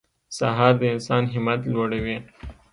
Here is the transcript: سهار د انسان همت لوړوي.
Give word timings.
سهار 0.37 0.73
د 0.81 0.83
انسان 0.95 1.23
همت 1.33 1.61
لوړوي. 1.73 2.17